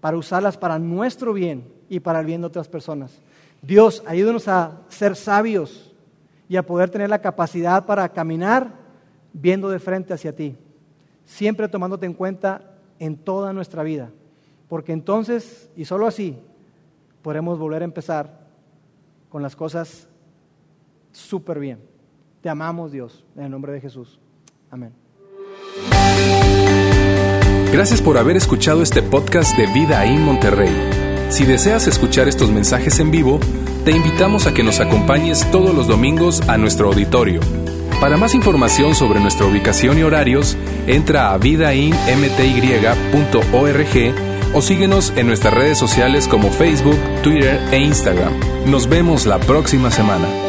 [0.00, 3.18] para usarlas para nuestro bien y para el bien de otras personas.
[3.62, 5.92] Dios, ayúdanos a ser sabios
[6.48, 8.74] y a poder tener la capacidad para caminar
[9.32, 10.54] viendo de frente hacia ti
[11.28, 12.62] siempre tomándote en cuenta
[12.98, 14.10] en toda nuestra vida.
[14.68, 16.38] Porque entonces, y solo así,
[17.22, 18.46] podremos volver a empezar
[19.28, 20.08] con las cosas
[21.12, 21.78] súper bien.
[22.42, 24.18] Te amamos Dios, en el nombre de Jesús.
[24.70, 24.92] Amén.
[27.72, 30.74] Gracias por haber escuchado este podcast de Vida en Monterrey.
[31.30, 33.38] Si deseas escuchar estos mensajes en vivo,
[33.84, 37.40] te invitamos a que nos acompañes todos los domingos a nuestro auditorio
[38.00, 41.94] para más información sobre nuestra ubicación y horarios, entra a vidainmty.org
[44.54, 48.32] o síguenos en nuestras redes sociales como Facebook, Twitter e Instagram.
[48.66, 50.47] Nos vemos la próxima semana.